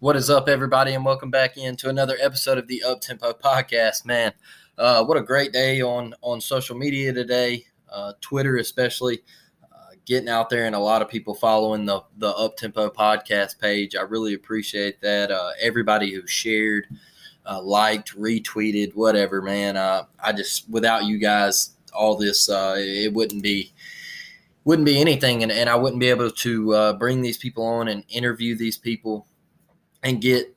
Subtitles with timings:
[0.00, 4.06] What is up, everybody, and welcome back into another episode of the Up Tempo Podcast.
[4.06, 4.32] Man,
[4.78, 9.24] uh, what a great day on on social media today, uh, Twitter especially,
[9.64, 13.58] uh, getting out there and a lot of people following the the Up Tempo Podcast
[13.58, 13.96] page.
[13.96, 15.32] I really appreciate that.
[15.32, 16.86] Uh, everybody who shared,
[17.44, 19.76] uh, liked, retweeted, whatever, man.
[19.76, 23.72] Uh, I just without you guys, all this it wouldn't be
[24.64, 28.04] wouldn't be anything, and, and I wouldn't be able to bring these people on and
[28.08, 29.26] interview these people
[30.02, 30.54] and get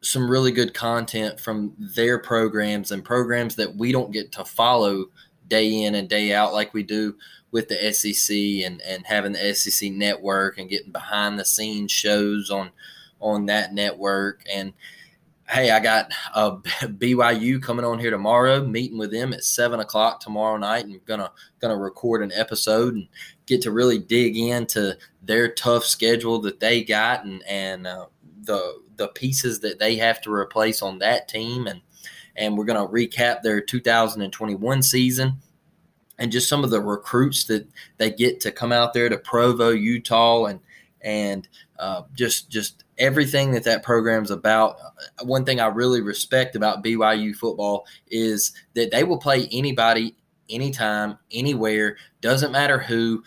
[0.00, 5.06] some really good content from their programs and programs that we don't get to follow
[5.48, 7.14] day in and day out like we do
[7.50, 12.50] with the SEC and, and having the SEC network and getting behind the scenes shows
[12.50, 12.70] on
[13.20, 14.44] on that network.
[14.52, 14.72] And
[15.48, 20.20] hey I got a BYU coming on here tomorrow meeting with them at seven o'clock
[20.20, 23.08] tomorrow night and gonna gonna record an episode and
[23.46, 28.06] get to really dig into their tough schedule that they got and and uh,
[28.48, 31.80] the the pieces that they have to replace on that team and
[32.34, 35.40] and we're going to recap their 2021 season
[36.18, 37.66] and just some of the recruits that
[37.96, 40.60] they get to come out there to Provo, Utah, and
[41.00, 41.48] and
[41.78, 44.78] uh, just just everything that that program's about.
[45.22, 50.16] One thing I really respect about BYU football is that they will play anybody,
[50.50, 51.96] anytime, anywhere.
[52.20, 53.22] Doesn't matter who.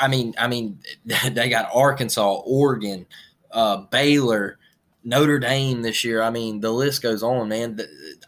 [0.00, 3.06] I mean, I mean, they got Arkansas, Oregon,
[3.52, 4.58] uh, Baylor,
[5.04, 6.22] Notre Dame this year.
[6.22, 7.78] I mean, the list goes on, man.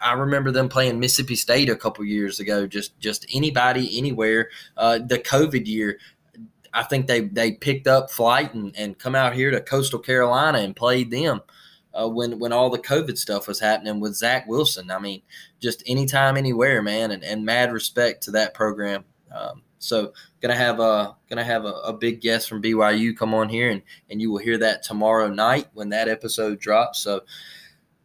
[0.01, 2.67] I remember them playing Mississippi State a couple years ago.
[2.67, 4.49] Just just anybody, anywhere.
[4.75, 5.99] Uh, the COVID year,
[6.73, 10.59] I think they they picked up flight and, and come out here to Coastal Carolina
[10.59, 11.41] and played them.
[11.93, 15.21] Uh, when when all the COVID stuff was happening with Zach Wilson, I mean,
[15.61, 19.05] just anytime, anywhere, man, and, and mad respect to that program.
[19.33, 23.49] Um, so gonna have a gonna have a, a, big guest from BYU come on
[23.49, 26.99] here, and and you will hear that tomorrow night when that episode drops.
[26.99, 27.21] So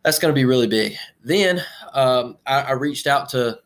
[0.05, 0.97] that's gonna be really big.
[1.23, 3.61] Then um, I, I, reached out to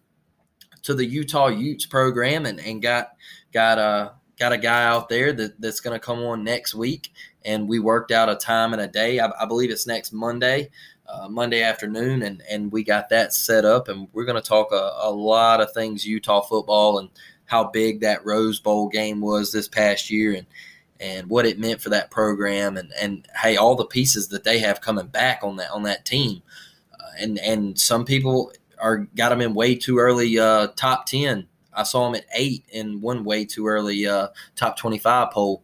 [0.83, 3.13] to the Utah Utes program and, and got
[3.53, 7.13] got a got a guy out there that, that's gonna come on next week,
[7.45, 9.19] and we worked out a time and a day.
[9.19, 10.71] I, I believe it's next Monday.
[11.07, 14.73] Uh, Monday afternoon, and and we got that set up, and we're going to talk
[14.73, 17.11] a, a lot of things Utah football and
[17.47, 20.47] how big that Rose Bowl game was this past year and
[21.01, 24.59] and what it meant for that program and and hey all the pieces that they
[24.59, 26.43] have coming back on that on that team.
[26.93, 31.47] Uh, and and some people are got them in way too early uh, top 10
[31.77, 35.63] I saw them at 8 in one way too early uh, top 25 poll.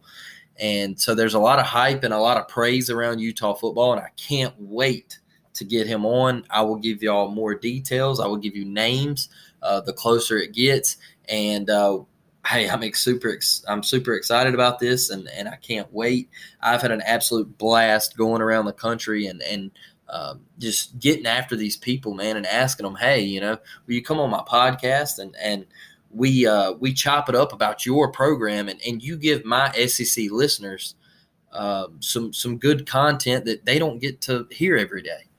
[0.59, 3.93] And so there's a lot of hype and a lot of praise around Utah football
[3.93, 5.19] and I can't wait
[5.53, 6.45] to get him on.
[6.49, 8.19] I will give y'all more details.
[8.19, 9.29] I will give you names
[9.61, 10.97] uh, the closer it gets
[11.31, 11.99] and uh,
[12.45, 13.35] hey, I'm super
[13.67, 16.29] I'm super excited about this, and and I can't wait.
[16.61, 19.71] I've had an absolute blast going around the country and and
[20.09, 24.03] um, just getting after these people, man, and asking them, hey, you know, will you
[24.03, 25.19] come on my podcast?
[25.19, 25.65] And and
[26.11, 30.29] we uh, we chop it up about your program, and and you give my SEC
[30.29, 30.95] listeners
[31.53, 35.29] uh, some some good content that they don't get to hear every day,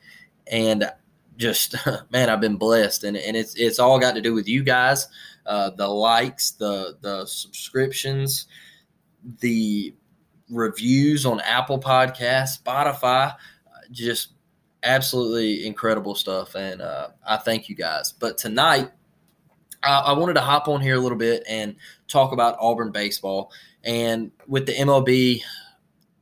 [0.47, 0.91] and
[1.37, 1.75] just
[2.11, 5.07] man, I've been blessed, and and it's it's all got to do with you guys
[5.47, 8.47] uh, the likes, the the subscriptions,
[9.41, 9.95] the
[10.51, 13.35] reviews on Apple Podcasts, Spotify,
[13.91, 14.35] just
[14.83, 16.55] absolutely incredible stuff.
[16.55, 18.13] And uh, I thank you guys.
[18.13, 18.91] But tonight,
[19.83, 21.77] I, I wanted to hop on here a little bit and
[22.09, 23.53] talk about Auburn baseball.
[23.85, 25.43] And with the MLB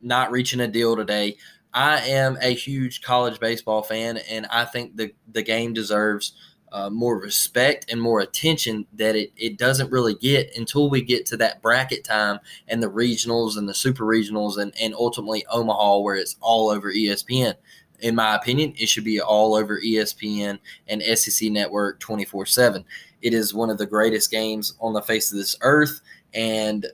[0.03, 1.37] not reaching a deal today,
[1.73, 6.33] I am a huge college baseball fan, and I think the the game deserves
[6.73, 11.27] uh, more respect and more attention that it, it doesn't really get until we get
[11.27, 12.39] to that bracket time
[12.69, 16.93] and the regionals and the super regionals and, and ultimately Omaha, where it's all over
[16.93, 17.55] ESPN.
[18.01, 20.59] In my opinion, it should be all over ESPN
[20.89, 22.85] and SEC Network 24 7.
[23.23, 26.01] It is one of the greatest games on the face of this earth.
[26.33, 26.87] And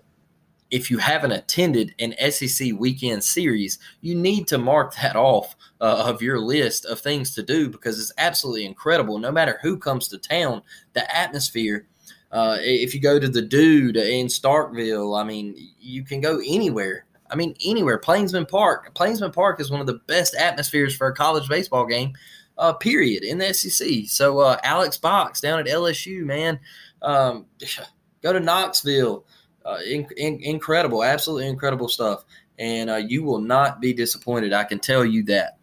[0.71, 6.05] if you haven't attended an SEC weekend series, you need to mark that off uh,
[6.07, 9.19] of your list of things to do because it's absolutely incredible.
[9.19, 11.87] No matter who comes to town, the atmosphere.
[12.33, 17.07] Uh, if you go to the Dude in Starkville, I mean, you can go anywhere.
[17.31, 17.99] I mean, anywhere.
[17.99, 18.93] Plainsman Park.
[18.95, 22.13] Plainsman Park is one of the best atmospheres for a college baseball game.
[22.59, 24.07] Uh, period in the SEC.
[24.07, 26.59] So uh, Alex Box down at LSU, man.
[27.03, 27.47] Um,
[28.23, 29.25] go to Knoxville
[29.67, 32.25] uh, in, in, incredible, absolutely incredible stuff.
[32.59, 34.53] And uh, you will not be disappointed.
[34.53, 35.59] I can tell you that.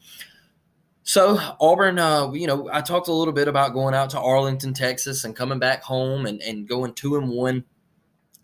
[1.04, 4.74] So Auburn, uh, you know, I talked a little bit about going out to Arlington,
[4.74, 7.66] Texas, and coming back home and, and going two and one,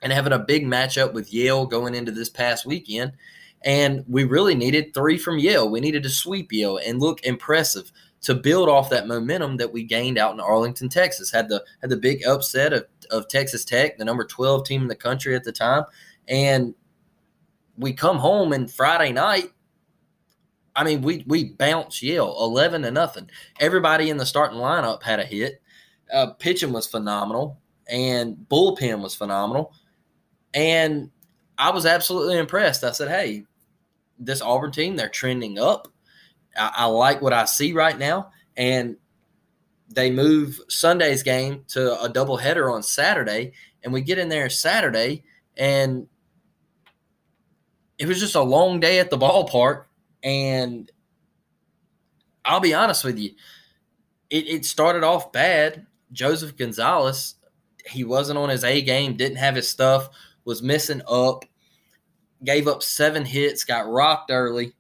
[0.02, 3.14] and having a big matchup with Yale going into this past weekend.
[3.64, 5.70] And we really needed three from Yale.
[5.70, 7.92] We needed to sweep Yale and look impressive
[8.22, 11.32] to build off that momentum that we gained out in Arlington, Texas.
[11.32, 14.88] Had the had the big upset of, of Texas Tech, the number 12 team in
[14.88, 15.84] the country at the time.
[16.28, 16.74] And
[17.78, 19.52] we come home and Friday night,
[20.76, 23.30] I mean, we we bounce Yale 11 to nothing.
[23.60, 25.62] Everybody in the starting lineup had a hit.
[26.14, 29.74] Uh, pitching was phenomenal, and bullpen was phenomenal.
[30.54, 31.12] And
[31.58, 32.84] I was absolutely impressed.
[32.84, 33.44] I said, hey,
[34.18, 35.88] this Auburn team, they're trending up
[36.58, 38.32] I, I like what I see right now.
[38.58, 38.98] And
[39.90, 43.54] they move Sunday's game to a doubleheader on Saturday,
[43.84, 45.24] and we get in there Saturday,
[45.58, 46.08] and
[47.98, 49.86] it was just a long day at the ballpark.
[50.22, 50.92] And
[52.46, 53.32] I'll be honest with you,
[54.30, 55.88] it, it started off bad.
[56.12, 57.36] Joseph Gonzalez,
[57.88, 60.10] he wasn't on his A game, didn't have his stuff,
[60.46, 61.46] was missing up,
[62.44, 64.74] gave up seven hits, got rocked early.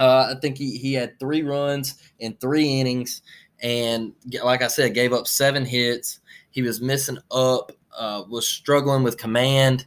[0.00, 3.20] Uh, I think he, he had three runs in three innings,
[3.62, 6.20] and like I said, gave up seven hits.
[6.50, 9.84] He was missing up, uh, was struggling with command,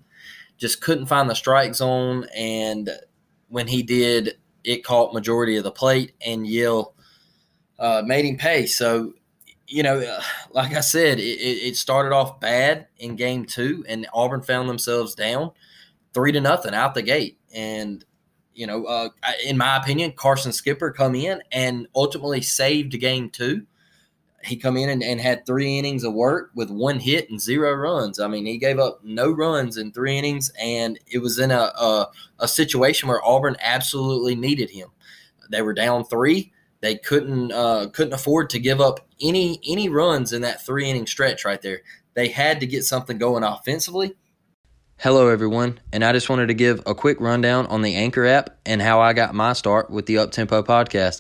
[0.58, 2.28] just couldn't find the strike zone.
[2.36, 2.92] And
[3.50, 6.94] when he did, it caught majority of the plate, and Yale
[7.80, 8.68] uh, made him pay.
[8.68, 9.14] So,
[9.68, 10.22] you know, uh,
[10.52, 15.16] like I said, it, it started off bad in game two, and Auburn found themselves
[15.16, 15.52] down
[16.14, 17.40] three to nothing out the gate.
[17.54, 18.06] And
[18.56, 19.10] you know, uh,
[19.46, 23.66] in my opinion, Carson Skipper come in and ultimately saved game two.
[24.44, 27.72] He come in and, and, had three innings of work with one hit and zero
[27.74, 28.20] runs.
[28.20, 31.72] I mean, he gave up no runs in three innings, and it was in a,
[31.78, 32.10] a,
[32.40, 34.90] a situation where Auburn absolutely needed him.
[35.50, 36.52] They were down three.
[36.82, 41.08] They couldn't uh, couldn't afford to give up any any runs in that three inning
[41.08, 41.82] stretch right there.
[42.14, 44.16] They had to get something going offensively
[44.98, 48.58] Hello, everyone, and I just wanted to give a quick rundown on the Anchor app
[48.66, 51.20] and how I got my start with the Uptempo podcast.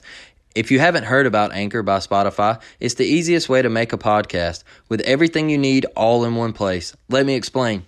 [0.55, 3.97] If you haven't heard about Anchor by Spotify, it's the easiest way to make a
[3.97, 6.95] podcast with everything you need all in one place.
[7.09, 7.85] Let me explain.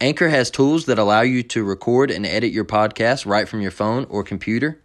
[0.00, 3.70] Anchor has tools that allow you to record and edit your podcast right from your
[3.70, 4.80] phone or computer.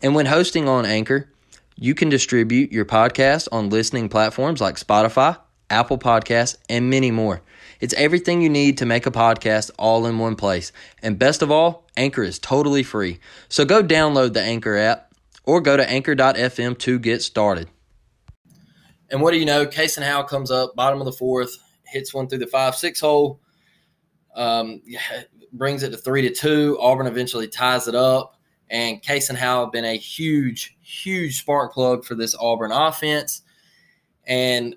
[0.00, 1.28] And when hosting on Anchor,
[1.76, 5.38] you can distribute your podcast on listening platforms like Spotify,
[5.68, 7.42] Apple Podcasts, and many more.
[7.82, 10.70] It's everything you need to make a podcast all in one place.
[11.02, 13.18] And best of all, Anchor is totally free.
[13.48, 15.12] So go download the Anchor app
[15.42, 17.68] or go to anchor.fm to get started.
[19.10, 19.66] And what do you know?
[19.66, 23.40] Kason Howell comes up, bottom of the fourth, hits one through the five six hole,
[24.36, 24.80] um,
[25.52, 26.78] brings it to three to two.
[26.80, 28.36] Auburn eventually ties it up.
[28.70, 33.42] And Kason Howell been a huge, huge spark plug for this Auburn offense.
[34.24, 34.76] And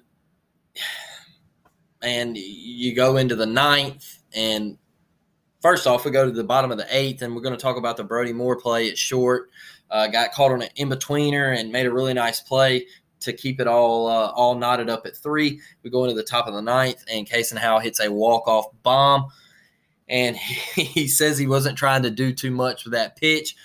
[2.06, 4.78] and you go into the ninth and
[5.62, 7.78] first off we go to the bottom of the eighth and we're going to talk
[7.78, 8.90] about the brody moore play.
[8.90, 9.50] At short
[9.90, 12.86] uh, got caught on an in-betweener and made a really nice play
[13.22, 15.60] to keep it all uh, all knotted up at three.
[15.84, 19.28] We go into the top of the ninth and Kason Howell hits a walk-off bomb
[20.08, 23.56] and he, he says he wasn't trying to do too much with that pitch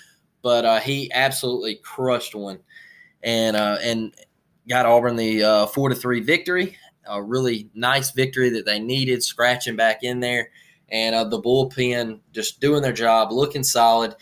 [0.41, 2.59] but uh, he absolutely crushed one.
[3.23, 4.13] And uh, and
[4.67, 6.77] got Auburn the uh, four to three victory
[7.07, 10.49] a really nice victory that they needed, scratching back in there,
[10.89, 14.15] and uh, the bullpen just doing their job, looking solid.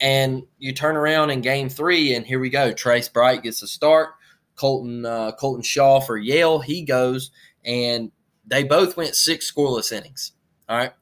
[0.00, 2.72] And you turn around in game three, and here we go.
[2.72, 4.10] Trace Bright gets a start.
[4.56, 7.30] Colton uh, Colton Shaw for Yale, he goes,
[7.64, 8.10] and
[8.46, 10.32] they both went six scoreless innings.
[10.68, 10.92] All right.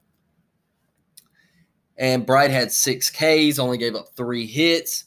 [1.99, 5.05] And Bright had six Ks, only gave up three hits.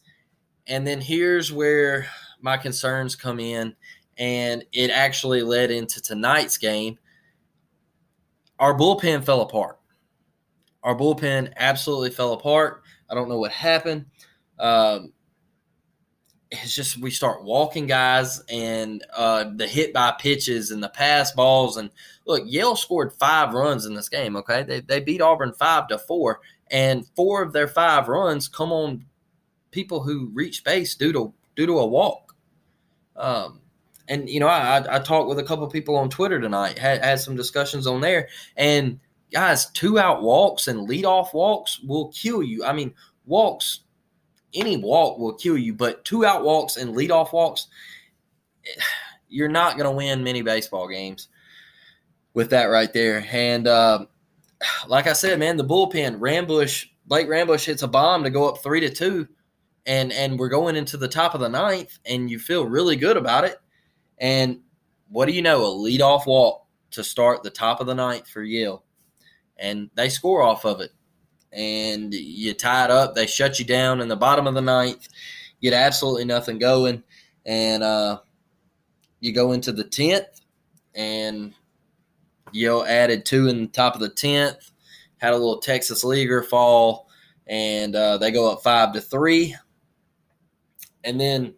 [0.67, 2.07] And then here's where
[2.41, 3.75] my concerns come in
[4.17, 6.97] and it actually led into tonight's game.
[8.59, 9.79] Our bullpen fell apart.
[10.83, 12.83] Our bullpen absolutely fell apart.
[13.09, 14.05] I don't know what happened.
[14.59, 15.11] Um,
[16.51, 21.31] it's just we start walking guys and uh, the hit by pitches and the pass
[21.31, 21.89] balls and
[22.25, 24.35] look Yale scored five runs in this game.
[24.35, 26.41] Okay, they they beat Auburn five to four,
[26.71, 29.05] and four of their five runs come on
[29.71, 32.35] people who reach base due to due to a walk.
[33.15, 33.61] Um,
[34.07, 37.19] and you know, I, I talked with a couple people on Twitter tonight, had, had
[37.19, 38.99] some discussions on there, and
[39.31, 42.63] guys, two out walks and lead off walks will kill you.
[42.63, 42.93] I mean,
[43.25, 43.81] walks,
[44.53, 47.67] any walk will kill you, but two out walks and lead off walks,
[49.29, 51.27] you're not going to win many baseball games
[52.33, 53.25] with that right there.
[53.31, 54.05] And uh,
[54.87, 58.63] like I said, man, the bullpen, Rambusch, Blake Rambusch hits a bomb to go up
[58.63, 59.27] three to two,
[59.85, 63.17] and and we're going into the top of the ninth, and you feel really good
[63.17, 63.59] about it.
[64.17, 64.59] And
[65.09, 65.65] what do you know?
[65.65, 68.83] A leadoff walk to start the top of the ninth for Yale.
[69.57, 70.91] And they score off of it.
[71.51, 73.15] And you tie it up.
[73.15, 75.07] They shut you down in the bottom of the ninth.
[75.61, 77.03] Get absolutely nothing going.
[77.45, 78.19] And uh,
[79.19, 80.41] you go into the 10th.
[80.93, 81.53] And
[82.51, 84.71] Yale added two in the top of the 10th.
[85.17, 87.09] Had a little Texas Leaguer fall.
[87.47, 89.55] And uh, they go up five to three.
[91.03, 91.53] And then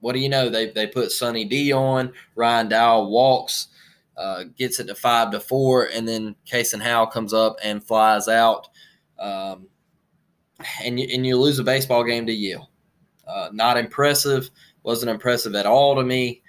[0.00, 0.48] what do you know?
[0.48, 2.12] They they put Sonny D on.
[2.34, 3.68] Ryan Dow walks,
[4.16, 8.28] uh, gets it to five to four, and then Kason Howell comes up and flies
[8.28, 8.68] out.
[9.18, 9.68] Um,
[10.82, 12.70] and you, and you lose a baseball game to Yale.
[13.26, 14.50] Uh, not impressive.
[14.82, 16.42] Wasn't impressive at all to me.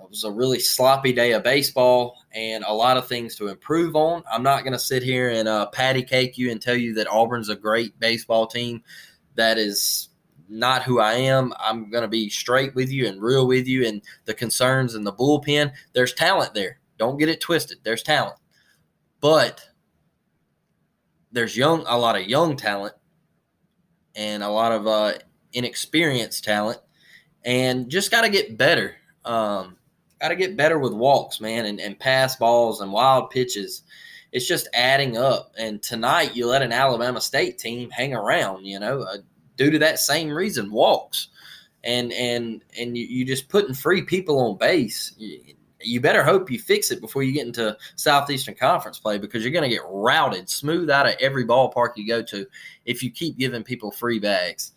[0.00, 3.96] It was a really sloppy day of baseball and a lot of things to improve
[3.96, 4.22] on.
[4.30, 7.08] I'm not going to sit here and uh, patty cake you and tell you that
[7.08, 8.82] Auburn's a great baseball team.
[9.34, 10.10] That is
[10.48, 11.52] not who I am.
[11.58, 13.86] I'm going to be straight with you and real with you.
[13.86, 16.78] And the concerns and the bullpen, there's talent there.
[16.98, 17.78] Don't get it twisted.
[17.82, 18.36] There's talent,
[19.20, 19.60] but
[21.32, 22.94] there's young, a lot of young talent,
[24.14, 25.14] and a lot of uh,
[25.52, 26.78] inexperienced talent,
[27.44, 28.94] and just got to get better.
[29.24, 29.76] Um,
[30.20, 33.82] got to get better with walks, man, and, and pass balls and wild pitches.
[34.30, 35.52] It's just adding up.
[35.58, 38.64] And tonight, you let an Alabama State team hang around.
[38.64, 39.04] You know,
[39.56, 41.28] due to that same reason, walks,
[41.84, 45.14] and and and you, you just putting free people on base.
[45.16, 49.42] You, you better hope you fix it before you get into Southeastern Conference play because
[49.42, 52.46] you're going to get routed smooth out of every ballpark you go to
[52.86, 54.72] if you keep giving people free bags.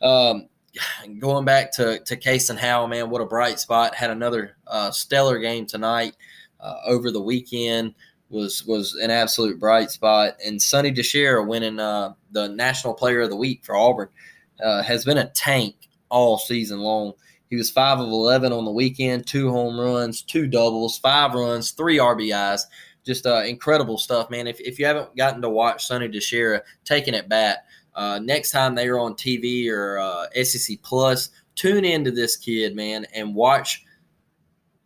[0.00, 0.48] Um,
[1.18, 3.94] going back to to Kason Howell, man, what a bright spot!
[3.94, 6.16] Had another uh, stellar game tonight
[6.60, 7.94] uh, over the weekend
[8.28, 10.36] was was an absolute bright spot.
[10.44, 14.08] And Sonny DiChiara winning uh, the National Player of the Week for Auburn
[14.62, 17.12] uh, has been a tank all season long.
[17.48, 21.70] He was five of eleven on the weekend, two home runs, two doubles, five runs,
[21.72, 22.62] three RBIs.
[23.04, 24.48] Just uh, incredible stuff, man.
[24.48, 28.74] If, if you haven't gotten to watch Sonny DiChiara taking it bat, uh, next time
[28.74, 33.84] they are on TV or uh, SEC Plus, tune into this kid, man, and watch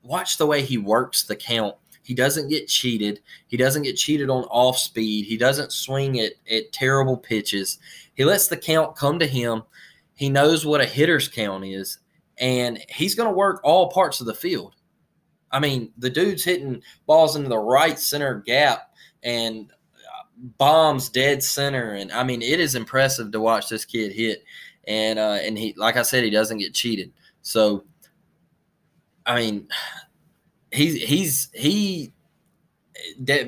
[0.02, 1.74] watch the way he works the count
[2.10, 3.20] he doesn't get cheated.
[3.46, 5.26] He doesn't get cheated on off speed.
[5.26, 7.78] He doesn't swing at, at terrible pitches.
[8.14, 9.62] He lets the count come to him.
[10.16, 12.00] He knows what a hitter's count is,
[12.38, 14.74] and he's going to work all parts of the field.
[15.52, 20.24] I mean, the dude's hitting balls into the right center gap and uh,
[20.58, 24.42] bombs dead center, and I mean, it is impressive to watch this kid hit.
[24.88, 27.12] And uh, and he, like I said, he doesn't get cheated.
[27.42, 27.84] So,
[29.24, 29.68] I mean,
[30.72, 32.12] he's he's he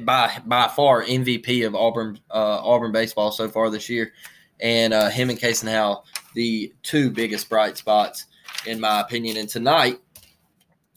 [0.01, 4.13] by by far MVP of Auburn uh, Auburn baseball so far this year,
[4.61, 8.27] and uh, him and Kason Howell the two biggest bright spots
[8.67, 9.37] in my opinion.
[9.37, 9.99] And tonight,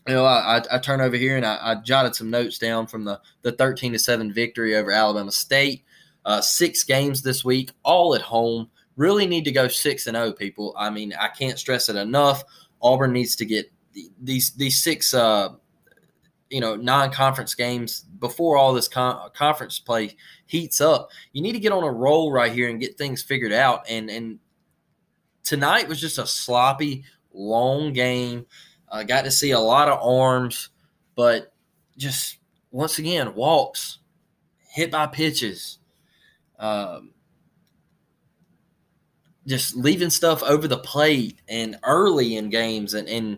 [0.07, 2.87] you know, I, I, I turn over here and I, I, jotted some notes down
[2.87, 5.83] from the the thirteen to seven victory over Alabama State.
[6.25, 8.69] Uh, six games this week, all at home.
[8.97, 10.73] Really need to go six and zero, oh, people.
[10.77, 12.43] I mean, I can't stress it enough.
[12.81, 13.71] Auburn needs to get
[14.21, 15.49] these these six uh,
[16.49, 21.59] you know non-conference games before all this con- conference play heats up you need to
[21.59, 23.83] get on a roll right here and get things figured out.
[23.89, 24.39] And and
[25.43, 28.45] tonight was just a sloppy long game.
[28.91, 30.69] I uh, got to see a lot of arms
[31.15, 31.53] but
[31.97, 32.37] just
[32.71, 33.99] once again walks
[34.69, 35.79] hit by pitches
[36.59, 37.11] um,
[39.47, 43.37] just leaving stuff over the plate and early in games and and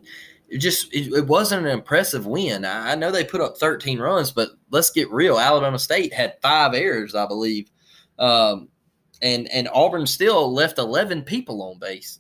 [0.50, 2.64] it just it, it, wasn't an impressive win.
[2.64, 5.38] I, I, know they put up 13 runs, but let's get real.
[5.38, 7.70] Alabama State had five errors, I believe,
[8.18, 8.70] um,
[9.22, 12.20] and and Auburn still left 11 people on base.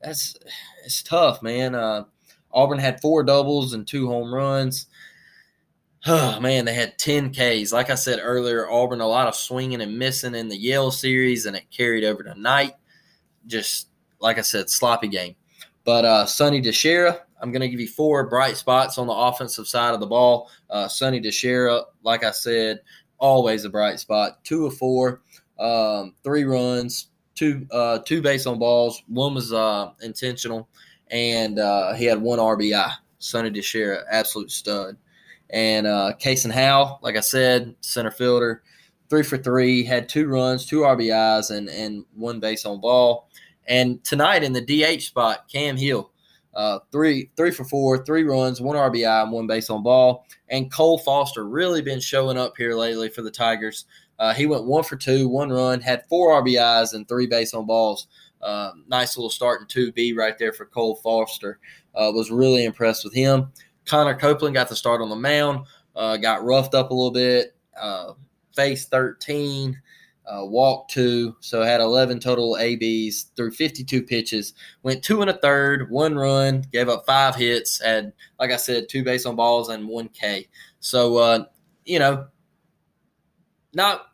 [0.00, 0.36] That's
[0.84, 1.74] it's tough, man.
[1.74, 2.04] Uh,
[2.52, 4.86] Auburn had four doubles and two home runs.
[6.08, 7.72] Oh man, they had 10 Ks.
[7.72, 11.46] Like I said earlier, Auburn a lot of swinging and missing in the Yale series,
[11.46, 12.74] and it carried over tonight.
[13.48, 13.88] Just
[14.20, 15.34] like I said, sloppy game.
[15.86, 19.68] But uh, Sonny DiChiara, I'm going to give you four bright spots on the offensive
[19.68, 20.50] side of the ball.
[20.68, 22.80] Uh, Sonny DiChiara, like I said,
[23.18, 24.44] always a bright spot.
[24.44, 25.22] Two of four,
[25.60, 29.04] um, three runs, two uh, two base on balls.
[29.06, 30.68] One was uh, intentional,
[31.12, 32.90] and uh, he had one RBI.
[33.20, 34.96] Sonny DiChiara, absolute stud.
[35.50, 38.64] And uh, Kason Howell, like I said, center fielder,
[39.08, 43.28] three for three, had two runs, two RBIs, and and one base on ball.
[43.68, 46.10] And tonight in the DH spot, Cam Hill,
[46.54, 50.26] uh, three three for four, three runs, one RBI, and one base on ball.
[50.48, 53.84] And Cole Foster really been showing up here lately for the Tigers.
[54.18, 57.66] Uh, he went one for two, one run, had four RBIs and three base on
[57.66, 58.06] balls.
[58.40, 61.58] Uh, nice little start in two B right there for Cole Foster.
[61.94, 63.50] Uh, was really impressed with him.
[63.84, 67.54] Connor Copeland got the start on the mound, uh, got roughed up a little bit,
[67.80, 68.12] uh,
[68.54, 69.80] faced 13,
[70.26, 74.54] uh, walked two, so had 11 total ABs through 52 pitches.
[74.82, 78.88] Went two and a third, one run, gave up five hits, had, like I said,
[78.88, 80.48] two base on balls and one K.
[80.80, 81.44] So, uh,
[81.84, 82.26] you know,
[83.72, 84.06] not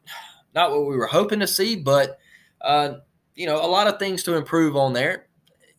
[0.54, 2.18] not what we were hoping to see, but
[2.60, 2.94] uh,
[3.34, 5.26] you know, a lot of things to improve on there.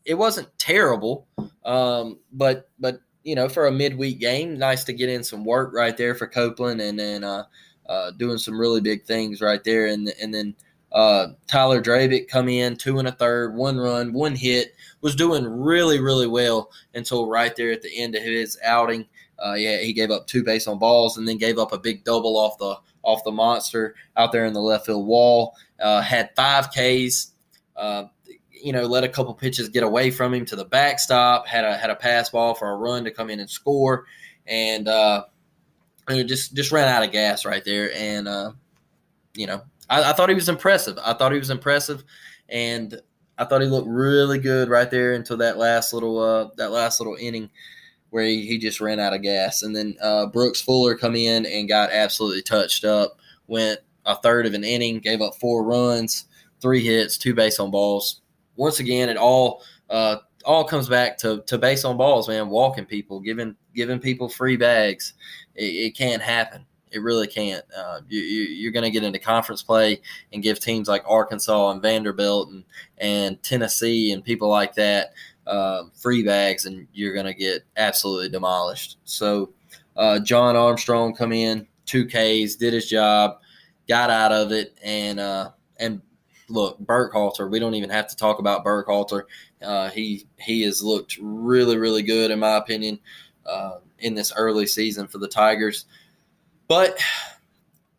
[0.05, 1.27] It wasn't terrible,
[1.63, 5.73] um, but but you know, for a midweek game, nice to get in some work
[5.73, 7.23] right there for Copeland, and then
[7.87, 10.55] uh, uh, doing some really big things right there, and and then
[10.91, 15.45] uh, Tyler Drabek come in two and a third, one run, one hit, was doing
[15.45, 19.05] really really well until right there at the end of his outing.
[19.43, 22.03] Uh, yeah, he gave up two base on balls, and then gave up a big
[22.03, 25.55] double off the off the monster out there in the left field wall.
[25.79, 27.31] Uh, had five Ks.
[27.75, 28.05] Uh,
[28.51, 31.47] you know, let a couple pitches get away from him to the backstop.
[31.47, 34.05] Had a had a pass ball for a run to come in and score,
[34.47, 34.87] and
[36.07, 37.93] uh, just just ran out of gas right there.
[37.95, 38.51] And uh,
[39.36, 40.98] you know, I, I thought he was impressive.
[41.03, 42.03] I thought he was impressive,
[42.50, 43.00] and
[43.38, 47.00] I thought he looked really good right there until that last little uh, that last
[47.00, 47.50] little inning
[48.13, 49.63] where he, he just ran out of gas.
[49.63, 53.17] And then uh, Brooks Fuller come in and got absolutely touched up.
[53.47, 56.25] Went a third of an inning, gave up four runs,
[56.62, 58.21] three hits, two base on balls.
[58.56, 62.49] Once again, it all uh, all comes back to, to base on balls, man.
[62.49, 65.13] Walking people, giving giving people free bags.
[65.55, 66.65] It, it can't happen.
[66.91, 67.65] It really can't.
[67.75, 69.99] Uh, you, you, are going to get into conference play
[70.31, 72.63] and give teams like Arkansas and Vanderbilt and,
[72.99, 75.13] and Tennessee and people like that
[75.47, 78.97] uh, free bags, and you're going to get absolutely demolished.
[79.03, 79.51] So,
[79.95, 83.39] uh, John Armstrong come in, two Ks, did his job,
[83.88, 86.01] got out of it, and uh, and
[86.49, 87.49] look, Burkhalter.
[87.49, 89.23] We don't even have to talk about Burkhalter.
[89.62, 92.99] Uh, he he has looked really really good in my opinion
[93.45, 95.86] uh, in this early season for the Tigers.
[96.67, 96.97] But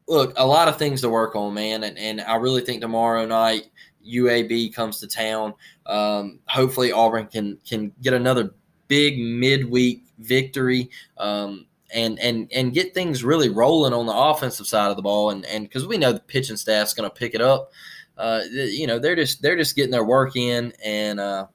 [0.07, 3.27] look, a lot of things to work on, man, and, and I really think tomorrow
[3.27, 3.67] night
[4.07, 5.55] UAB comes to town.
[5.87, 8.55] Um, hopefully, Auburn can can get another
[8.89, 10.91] big midweek victory.
[11.19, 15.31] Um, and, and and get things really rolling on the offensive side of the ball,
[15.31, 17.71] and and because we know the pitching staff's going to pick it up,
[18.19, 21.47] uh, you know they're just they're just getting their work in, and uh,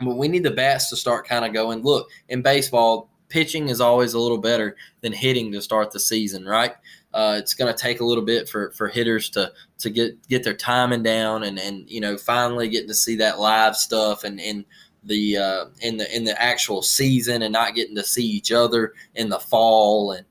[0.00, 1.82] but we need the bats to start kind of going.
[1.82, 6.44] Look, in baseball, pitching is always a little better than hitting to start the season,
[6.44, 6.74] right?
[7.12, 10.44] Uh, it's going to take a little bit for, for hitters to to get get
[10.44, 14.38] their timing down and and you know finally getting to see that live stuff and
[14.38, 14.66] and
[15.04, 18.92] the uh, in the in the actual season and not getting to see each other
[19.14, 20.26] in the fall and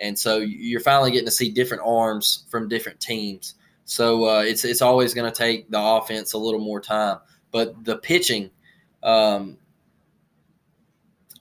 [0.00, 3.54] and so you're finally getting to see different arms from different teams.
[3.84, 7.18] So uh, it's it's always going to take the offense a little more time,
[7.50, 8.50] but the pitching.
[9.02, 9.58] Um,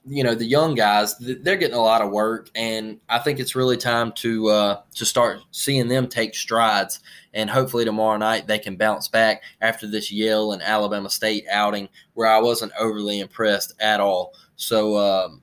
[0.10, 3.56] you know the young guys they're getting a lot of work and i think it's
[3.56, 7.00] really time to uh, to start seeing them take strides.
[7.32, 11.90] And hopefully tomorrow night they can bounce back after this yale and alabama state outing
[12.14, 14.34] where i wasn't overly impressed at all.
[14.56, 15.42] So um,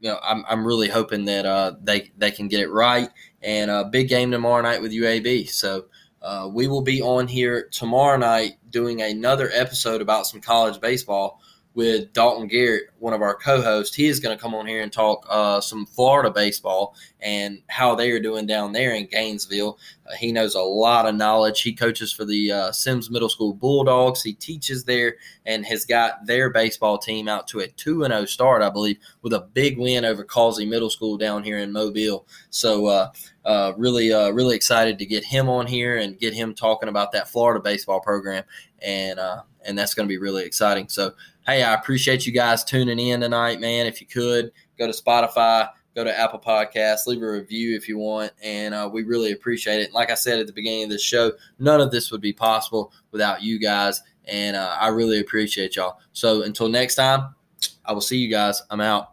[0.00, 3.08] you know i'm, I'm really hoping that uh, they they can get it right
[3.42, 5.86] and a big game tomorrow night with uab so
[6.22, 11.40] uh, we will be on here tomorrow night doing another episode about some college baseball
[11.74, 13.94] with Dalton Garrett, one of our co-hosts.
[13.94, 17.94] He is going to come on here and talk uh, some Florida baseball and how
[17.94, 19.78] they are doing down there in Gainesville.
[20.18, 21.62] he knows a lot of knowledge.
[21.62, 24.22] He coaches for the uh, Sims Middle School Bulldogs.
[24.22, 28.62] He teaches there and has got their baseball team out to a 2 0 start,
[28.62, 32.26] I believe, with a big win over Causey Middle School down here in Mobile.
[32.50, 33.10] So,
[33.44, 37.12] uh, really, uh, really excited to get him on here and get him talking about
[37.12, 38.44] that Florida baseball program.
[38.80, 40.88] And, uh, and that's going to be really exciting.
[40.88, 41.12] So,
[41.46, 43.86] hey, I appreciate you guys tuning in tonight, man.
[43.86, 47.98] If you could, go to Spotify go to Apple Podcasts, leave a review if you
[47.98, 49.92] want, and uh, we really appreciate it.
[49.92, 52.92] Like I said at the beginning of this show, none of this would be possible
[53.10, 55.98] without you guys, and uh, I really appreciate y'all.
[56.12, 57.34] So until next time,
[57.84, 58.62] I will see you guys.
[58.70, 59.12] I'm out.